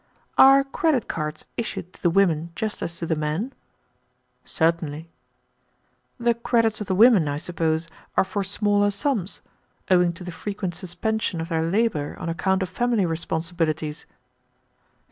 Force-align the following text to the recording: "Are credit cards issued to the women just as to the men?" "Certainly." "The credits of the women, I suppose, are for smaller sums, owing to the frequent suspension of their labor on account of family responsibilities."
"Are 0.35 0.63
credit 0.63 1.07
cards 1.07 1.45
issued 1.57 1.93
to 1.93 2.01
the 2.01 2.09
women 2.09 2.51
just 2.55 2.81
as 2.81 2.97
to 2.97 3.05
the 3.05 3.15
men?" 3.15 3.53
"Certainly." 4.43 5.07
"The 6.19 6.33
credits 6.33 6.81
of 6.81 6.87
the 6.87 6.95
women, 6.95 7.27
I 7.27 7.37
suppose, 7.37 7.87
are 8.17 8.23
for 8.23 8.43
smaller 8.43 8.89
sums, 8.89 9.41
owing 9.91 10.11
to 10.13 10.23
the 10.23 10.31
frequent 10.31 10.73
suspension 10.73 11.39
of 11.39 11.49
their 11.49 11.61
labor 11.61 12.17
on 12.17 12.29
account 12.29 12.63
of 12.63 12.69
family 12.69 13.05
responsibilities." 13.05 14.07